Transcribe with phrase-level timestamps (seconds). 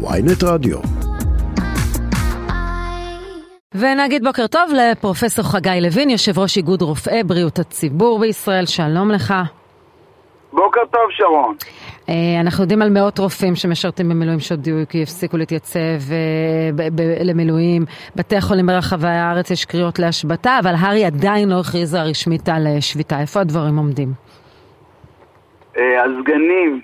[0.00, 0.78] ויינט רדיו.
[3.74, 9.34] ונגיד בוקר טוב לפרופסור חגי לוין, יושב ראש איגוד רופאי בריאות הציבור בישראל, שלום לך.
[10.52, 11.56] בוקר טוב שרון.
[12.08, 16.88] אה, אנחנו יודעים על מאות רופאים שמשרתים במילואים שהודיעו כי הפסיקו להתייצב אה,
[17.24, 17.84] למילואים.
[18.16, 22.80] בתי החולים ברחבי הארץ יש קריאות להשבתה, אבל הר"י עדיין לא הכריזה רשמית על אה,
[22.80, 23.20] שביתה.
[23.20, 24.12] איפה הדברים עומדים?
[25.78, 26.80] הסגנים,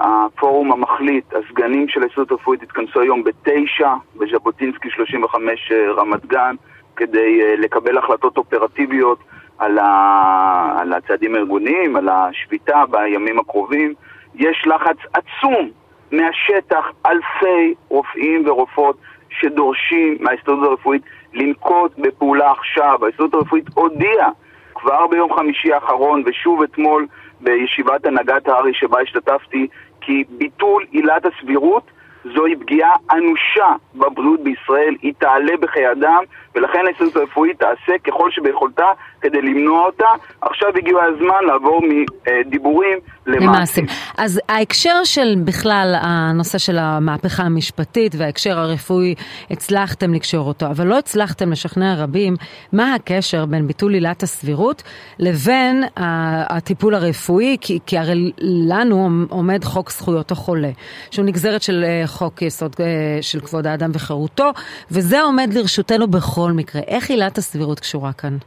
[0.00, 6.54] הפורום המחליט, הסגנים של ההסתדרות הרפואית התכנסו היום בתשע בז'בוטינסקי 35 רמת גן
[6.96, 9.18] כדי לקבל החלטות אופרטיביות
[9.58, 10.76] על, ה...
[10.80, 13.94] על הצעדים הארגוניים, על השביתה בימים הקרובים.
[14.34, 15.70] יש לחץ עצום
[16.12, 18.96] מהשטח, אלפי רופאים ורופאות
[19.30, 21.02] שדורשים מההסתדרות הרפואית
[21.34, 23.04] לנקוט בפעולה עכשיו.
[23.04, 24.30] ההסתדרות הרפואית הודיעה
[24.78, 27.06] כבר ביום חמישי האחרון ושוב אתמול
[27.40, 29.66] בישיבת הנהגת הארי שבה השתתפתי
[30.00, 31.90] כי ביטול עילת הסבירות
[32.34, 36.22] זוהי פגיעה אנושה בבריאות בישראל, היא תעלה בחיי אדם,
[36.54, 38.86] ולכן ההסתדרות הרפואית תעשה ככל שביכולתה
[39.20, 40.06] כדי למנוע אותה.
[40.40, 43.86] עכשיו הגיע הזמן לעבור מדיבורים למעשים.
[44.18, 49.14] אז ההקשר של בכלל הנושא של המהפכה המשפטית וההקשר הרפואי,
[49.50, 52.34] הצלחתם לקשור אותו, אבל לא הצלחתם לשכנע רבים
[52.72, 54.82] מה הקשר בין ביטול עילת הסבירות
[55.18, 58.32] לבין הטיפול הרפואי, כי, כי הרי
[58.68, 60.70] לנו עומד חוק זכויות החולה,
[61.10, 62.86] שהוא נגזרת של אה, חוק יסוד אה,
[63.20, 64.50] של כבוד האדם וחירותו,
[64.90, 66.82] וזה עומד לרשותנו בכל מקרה.
[66.86, 68.38] איך עילת הסבירות קשורה כאן?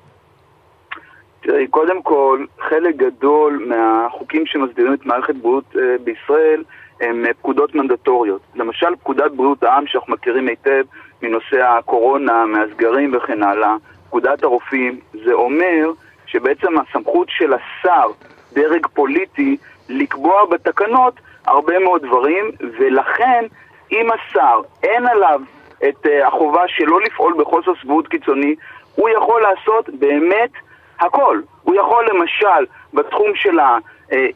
[1.41, 6.63] תראי, קודם כל, חלק גדול מהחוקים שמסדירים את מערכת בריאות אה, בישראל
[7.01, 8.41] הם אה, פקודות מנדטוריות.
[8.55, 10.83] למשל, פקודת בריאות העם, שאנחנו מכירים היטב
[11.21, 13.75] מנושא הקורונה, מהסגרים וכן הלאה,
[14.07, 15.91] פקודת הרופאים, זה אומר
[16.25, 18.07] שבעצם הסמכות של השר,
[18.53, 19.57] דרג פוליטי,
[19.89, 21.13] לקבוע בתקנות
[21.45, 23.45] הרבה מאוד דברים, ולכן
[23.91, 25.41] אם השר אין עליו
[25.89, 28.55] את uh, החובה שלא לפעול בחוסר סבירות קיצוני,
[28.95, 30.51] הוא יכול לעשות באמת
[31.01, 31.41] הכל.
[31.63, 33.77] הוא יכול למשל בתחום של, ה,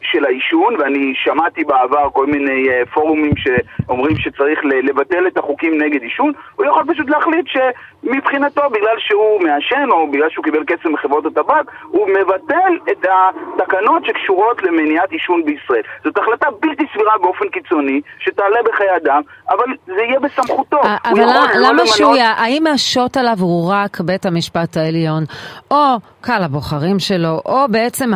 [0.02, 6.02] של העישון, ואני שמעתי בעבר כל מיני אה, פורומים שאומרים שצריך לבטל את החוקים נגד
[6.02, 11.26] עישון, הוא יכול פשוט להחליט שמבחינתו, בגלל שהוא מעשן או בגלל שהוא קיבל כסף מחברות
[11.26, 15.82] הטבק, הוא מבטל את התקנות שקשורות למניעת עישון בישראל.
[16.04, 20.82] זאת החלטה בלתי סבירה באופן קיצוני, שתעלה בחיי אדם, אבל זה יהיה בסמכותו.
[21.06, 21.22] אבל
[21.56, 25.24] למה לא שהוא, יהיה, האם השוט עליו הוא רק בית המשפט העליון,
[25.72, 28.12] או קהל הבוחרים שלו, או בעצם,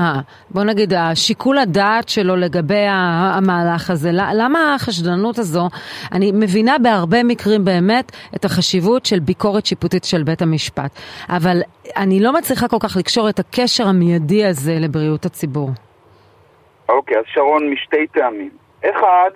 [0.49, 4.09] בוא נגיד, השיקול הדעת שלו לגבי המהלך הזה?
[4.13, 5.69] למה החשדנות הזו?
[6.11, 10.91] אני מבינה בהרבה מקרים באמת את החשיבות של ביקורת שיפוטית של בית המשפט,
[11.29, 11.61] אבל
[11.97, 15.69] אני לא מצליחה כל כך לקשור את הקשר המיידי הזה לבריאות הציבור.
[16.89, 18.49] אוקיי, okay, אז שרון, משתי טעמים.
[18.85, 19.29] אחד,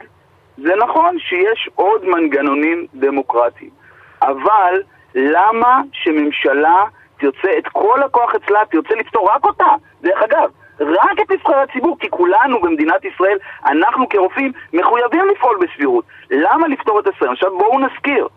[0.57, 3.69] זה נכון שיש עוד מנגנונים דמוקרטיים,
[4.21, 4.81] אבל
[5.15, 6.83] למה שממשלה
[7.19, 9.65] תרצה את כל הכוח אצלה, תרצה לפתור רק אותה?
[10.01, 16.05] דרך אגב, רק את נבחרי הציבור, כי כולנו במדינת ישראל, אנחנו כרופאים, מחויבים לפעול בסבירות.
[16.31, 17.31] למה לפתור את השרים?
[17.31, 18.27] עכשיו בואו נזכיר,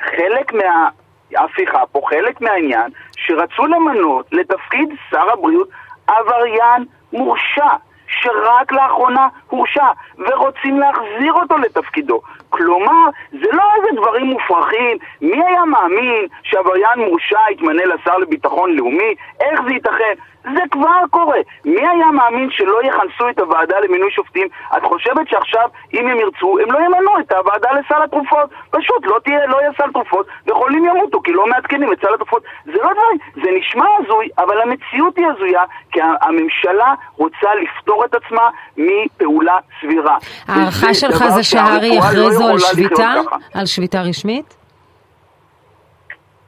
[0.00, 5.68] חלק מההפיכה פה, חלק מהעניין, שרצו למנות לתפקיד שר הבריאות
[6.06, 7.76] עבריין מורשע.
[8.20, 9.86] שרק לאחרונה הורשע,
[10.18, 12.20] ורוצים להחזיר אותו לתפקידו.
[12.50, 14.98] כלומר, זה לא איזה דברים מופרכים.
[15.20, 19.14] מי היה מאמין שעבריין מורשע יתמנה לשר לביטחון לאומי?
[19.40, 20.14] איך זה ייתכן?
[20.42, 21.38] זה כבר קורה.
[21.64, 24.48] מי היה מאמין שלא יכנסו את הוועדה למינוי שופטים?
[24.76, 28.50] את חושבת שעכשיו, אם הם ירצו, הם לא ימנו את הוועדה לסל התרופות?
[28.70, 32.42] פשוט לא תהיה, לא יהיה סל תרופות, וחולים ימותו, כי לא מעדכנים את סל התרופות.
[32.64, 38.14] זה לא דברים, זה נשמע הזוי, אבל המציאות היא הזויה, כי הממשלה רוצה לפתור את
[38.14, 40.18] עצמה מפעולה סבירה.
[40.48, 43.14] ההערכה שלך זה שהר"י לא יכריזו על שביתה?
[43.54, 44.56] על שביתה רשמית?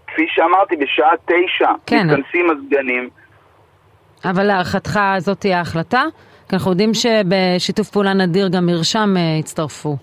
[0.07, 2.07] כפי שאמרתי, בשעה תשע כן.
[2.07, 3.09] מתכנסים הסגנים.
[4.25, 6.03] אבל להערכתך זאת תהיה ההחלטה?
[6.49, 9.97] כי אנחנו יודעים שבשיתוף פעולה נדיר גם מרשם אה, הצטרפו.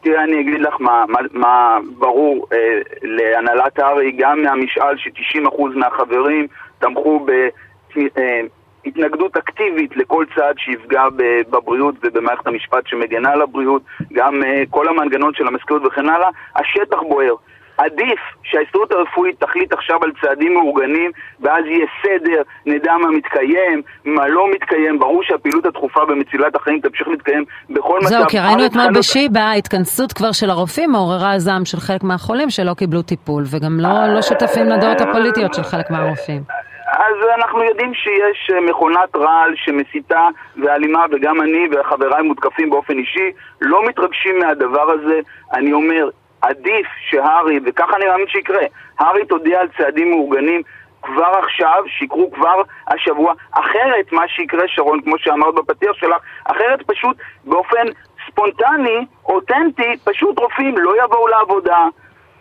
[0.00, 2.58] תראה, אני אגיד לך מה, מה, מה ברור אה,
[3.02, 6.46] להנהלת הארי, גם מהמשאל ש-90% מהחברים
[6.78, 8.56] תמכו בהתנגדות
[8.98, 11.02] אה, אקטיבית לכל צעד שיפגע
[11.50, 16.98] בבריאות ובמערכת המשפט שמגנה על הבריאות, גם אה, כל המנגנון של המזכירות וכן הלאה, השטח
[17.08, 17.34] בוער.
[17.78, 21.10] עדיף שההסתדרות הרפואית תחליט עכשיו על צעדים מאורגנים
[21.40, 27.08] ואז יהיה סדר, נדע מה מתקיים, מה לא מתקיים, ברור שהפעילות הדחופה במצילת החיים תמשיך
[27.08, 28.08] להתקיים בכל מצב.
[28.08, 32.74] זהו, כי ראינו אתמול בשיבא, התכנסות כבר של הרופאים מעוררה זעם של חלק מהחולים שלא
[32.74, 36.42] קיבלו טיפול וגם לא, לא שותפים לדעות הפוליטיות של חלק מהרופאים.
[36.86, 40.28] אז אנחנו יודעים שיש מכונת רעל שמסיתה
[40.62, 43.30] ואלימה, וגם אני וחבריי מותקפים באופן אישי,
[43.60, 45.20] לא מתרגשים מהדבר הזה.
[45.52, 46.08] אני אומר,
[46.42, 48.62] עדיף שהארי, וככה אני מאמין שיקרה,
[48.98, 50.62] הארי תודיע על צעדים מאורגנים
[51.02, 53.34] כבר עכשיו, שיקרו כבר השבוע.
[53.52, 57.86] אחרת, מה שיקרה, שרון, כמו שאמרת בפתיח שלך, אחרת פשוט באופן
[58.26, 61.86] ספונטני, אותנטי, פשוט רופאים לא יבואו לעבודה.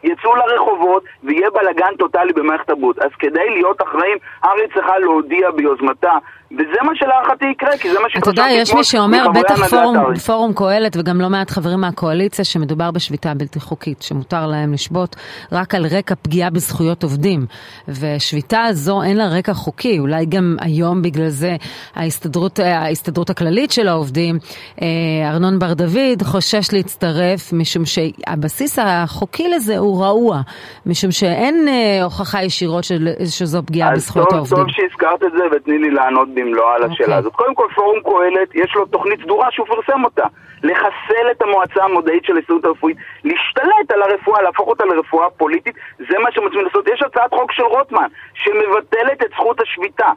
[0.05, 2.99] יצאו לרחובות ויהיה בלאגן טוטאלי במערכת הבריאות.
[2.99, 6.11] אז כדי להיות אחראים, הארץ צריכה להודיע ביוזמתה
[6.51, 10.15] וזה מה שלהערכתי יקרה, כי זה מה שחשבתי אתה יודע, יש מי שאומר, בטח פורום,
[10.25, 15.15] פורום קהלת וגם לא מעט חברים מהקואליציה, שמדובר בשביתה בלתי חוקית, שמותר להם לשבות
[15.51, 17.45] רק על רקע פגיעה בזכויות עובדים.
[17.87, 21.55] ושביתה הזו אין לה רקע חוקי, אולי גם היום בגלל זה
[21.95, 24.35] ההסתדרות, ההסתדרות הכללית של העובדים,
[24.81, 24.87] אה,
[25.29, 30.41] ארנון בר דוד, חושש להצטרף, משום שהבסיס החוקי לזה הוא רעוע,
[30.85, 32.83] משום שאין אה, הוכחה ישירות
[33.25, 34.57] שזו פגיעה בזכויות טוב, העובדים.
[34.57, 37.19] אז טוב שהזכרת את זה ותני לי לענות במלואה על השאלה okay.
[37.19, 37.33] הזאת.
[37.33, 40.25] קודם כל, פורום קהלת, יש לו תוכנית סדורה שהוא פרסם אותה.
[40.63, 46.19] לחסל את המועצה המודעית של ההסתדרות הרפואית, להשתלט על הרפואה, להפוך אותה לרפואה פוליטית, זה
[46.23, 46.87] מה שהם רוצים לעשות.
[46.87, 50.11] יש הצעת חוק של רוטמן, שמבטלת את זכות השביתה.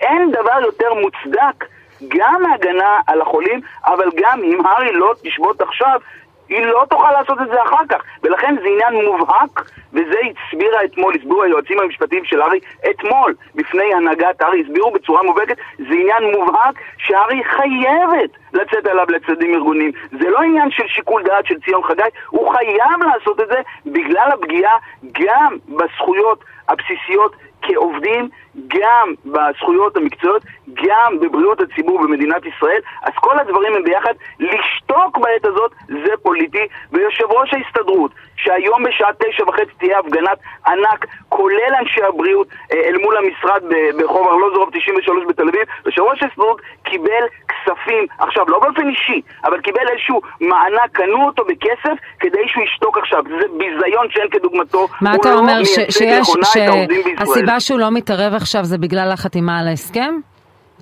[0.00, 1.64] אין דבר יותר מוצדק
[2.08, 6.00] גם מהגנה על החולים, אבל גם אם הארי לא תשבות עכשיו,
[6.48, 11.14] היא לא תוכל לעשות את זה אחר כך, ולכן זה עניין מובהק, וזה הסבירה אתמול,
[11.16, 12.58] הסבירו היועצים המשפטיים של ארי
[12.90, 19.54] אתמול בפני הנהגת ארי, הסבירו בצורה מובהקת, זה עניין מובהק שארי חייבת לצאת עליו לצדדים
[19.54, 19.92] ארגוניים.
[20.10, 24.30] זה לא עניין של שיקול דעת של ציון חגי, הוא חייב לעשות את זה בגלל
[24.32, 24.76] הפגיעה
[25.12, 28.28] גם בזכויות הבסיסיות כעובדים
[28.68, 30.42] גם בזכויות המקצועיות,
[30.74, 34.14] גם בבריאות הציבור במדינת ישראל, אז כל הדברים הם ביחד.
[34.40, 41.06] לשתוק בעת הזאת זה פוליטי, ויושב ראש ההסתדרות, שהיום בשעה תשע וחצי תהיה הפגנת ענק,
[41.28, 43.62] כולל אנשי הבריאות, אה, אל מול המשרד
[43.98, 49.60] ברחוב ארלוזורוב 93 בתל אביב, יושב ראש ההסתדרות קיבל כספים, עכשיו לא באופן אישי, אבל
[49.60, 53.22] קיבל איזשהו מענק, קנו אותו בכסף כדי שהוא ישתוק עכשיו.
[53.28, 54.88] זה ביזיון שאין כדוגמתו.
[55.00, 56.28] מה אתה לא אומר, שיש,
[57.48, 60.14] שהסיבה שהוא לא מתערב עכשיו זה בגלל החתימה על ההסכם?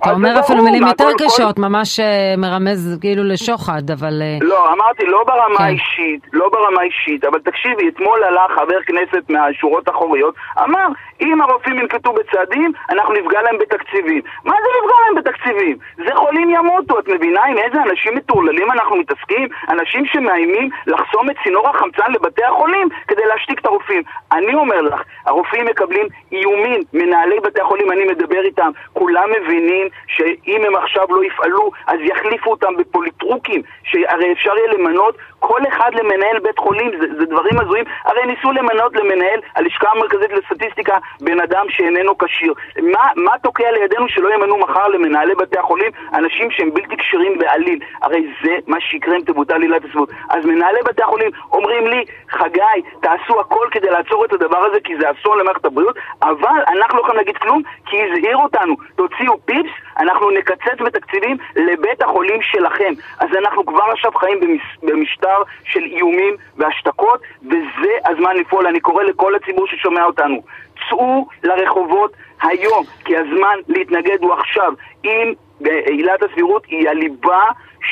[0.02, 4.22] אתה אומר אפילו מילים יותר קשות, ממש אה, מרמז כאילו לשוחד, אבל...
[4.22, 5.64] אה, לא, אמרתי, לא ברמה כן.
[5.64, 10.34] האישית, לא ברמה האישית, אבל תקשיבי, אתמול עלה חבר כנסת מהשורות האחוריות,
[10.64, 10.87] אמר,
[11.20, 14.20] אם הרופאים ינקטו בצעדים, אנחנו נפגע להם בתקציבים.
[14.44, 15.76] מה זה נפגע להם בתקציבים?
[15.96, 19.48] זה חולים ימותו, את מבינה עם איזה אנשים מטורללים אנחנו מתעסקים?
[19.69, 24.02] אנשים שמאיימים לחסום את צינור החמצן לבתי החולים כדי להשתיק את הרופאים.
[24.32, 30.65] אני אומר לך, הרופאים מקבלים איומים, מנהלי בתי החולים, אני מדבר איתם, כולם מבינים שאם
[30.67, 36.38] הם עכשיו לא יפעלו, אז יחליפו אותם בפוליטרוקים, שהרי אפשר יהיה למנות כל אחד למנהל
[36.38, 37.85] בית חולים, זה, זה דברים הזויים.
[38.05, 42.55] הרי ניסו למנות למנהל הלשכה המרכזית לסטטיסטיקה בן אדם שאיננו כשיר.
[42.83, 47.79] מה, מה תוקע לידינו שלא ימנו מחר למנהלי בתי החולים אנשים שהם בלתי כשירים בעליל?
[48.03, 50.11] הרי זה מה שיקרה אם תבוטל עילת הסבירות.
[50.31, 54.97] אז מנהלי בתי החולים אומרים לי, חגי, תעשו הכל כדי לעצור את הדבר הזה כי
[55.00, 59.71] זה אסון למערכת הבריאות, אבל אנחנו לא יכולים להגיד כלום כי הזהירו אותנו, תוציאו פיפס,
[59.99, 62.93] אנחנו נקצץ בתקציבים לבית החולים שלכם.
[63.21, 64.41] אז אנחנו כבר עכשיו חיים
[64.82, 68.67] במשטר משטר של איומים והשתקות, וזה הזמן לפעול.
[68.67, 70.43] אני קורא לכל הציבור ששומע אותנו,
[70.88, 72.12] צאו לרחובות
[72.43, 74.73] היום, כי הזמן להתנגד הוא עכשיו.
[75.05, 77.43] אם עילת הסבירות היא הליבה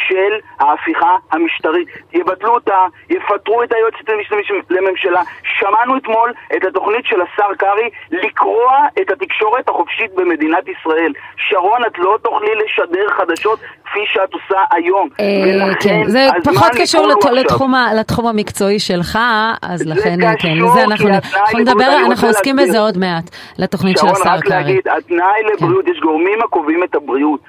[0.09, 1.89] של ההפיכה המשטרית.
[2.13, 5.23] יבטלו אותה, יפטרו את היועצת המשפטית לממשלה.
[5.59, 11.13] שמענו אתמול את התוכנית של השר קרעי לקרוע את התקשורת החופשית במדינת ישראל.
[11.37, 15.09] שרון, את לא תוכלי לשדר חדשות כפי שאת עושה היום.
[15.21, 17.07] אה, כן, זה פחות קשור
[17.95, 19.19] לתחום המקצועי שלך,
[19.63, 21.09] אז לכן, כן, לזה אנחנו
[21.55, 24.31] נדבר, אנחנו עוסקים בזה עוד מעט, לתוכנית של השר קרעי.
[24.31, 27.41] שרון, רק להגיד, התנאי לבריאות, יש גורמים הקובעים את הבריאות.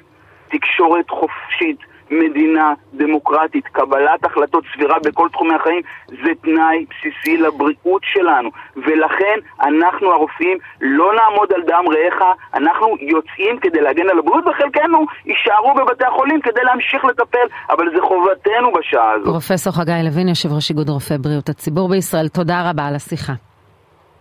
[0.48, 1.95] תקשורת חופשית.
[2.12, 8.50] מדינה דמוקרטית, קבלת החלטות סבירה בכל תחומי החיים, זה תנאי בסיסי לבריאות שלנו.
[8.76, 12.22] ולכן אנחנו הרופאים לא נעמוד על דם רעך,
[12.54, 18.02] אנחנו יוצאים כדי להגן על הבריאות, וחלקנו יישארו בבתי החולים כדי להמשיך לטפל, אבל זה
[18.02, 19.28] חובתנו בשעה הזאת.
[19.28, 23.34] פרופסור חגי לוין, יושב ראש איגוד רופאי בריאות הציבור בישראל, תודה רבה על השיחה.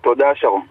[0.00, 0.66] תודה, שרון.